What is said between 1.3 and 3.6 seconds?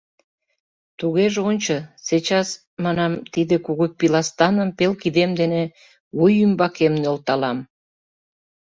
ончо, сейчас,— манам,— тиде